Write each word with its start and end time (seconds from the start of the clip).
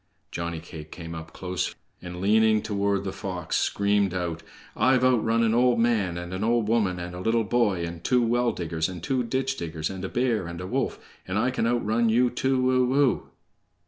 Johnny 0.31 0.59
cake 0.59 0.91
came 0.91 1.13
up 1.13 1.31
close, 1.31 1.75
and 2.01 2.19
leaning 2.19 2.63
toward 2.63 3.03
the 3.03 3.11
fox 3.13 3.55
screamed 3.55 4.15
out: 4.15 4.41
"I'VE 4.75 5.03
OUTRUN 5.03 5.43
AN 5.43 5.53
OLD 5.53 5.77
MAN, 5.79 6.17
AND 6.17 6.33
AN 6.33 6.43
OLD 6.43 6.67
WOMAN, 6.67 6.97
AND 6.97 7.13
A 7.13 7.19
LITTLE 7.19 7.43
BOY, 7.43 7.85
AND 7.85 8.03
TWO 8.03 8.23
WELL 8.25 8.51
DIGGERS, 8.51 8.89
AND 8.89 9.03
TWO 9.03 9.21
DITCH 9.23 9.57
DIGGERS, 9.57 9.91
AND 9.91 10.03
A 10.03 10.09
BEAR, 10.09 10.47
AND 10.47 10.59
A 10.59 10.65
WOLF, 10.65 10.97
AND 11.27 11.37
I 11.37 11.51
CAN 11.51 11.67
OUTRUN 11.67 12.09
YOU 12.09 12.31
TOO 12.31 12.71
O 12.71 12.99
O!" 12.99 13.29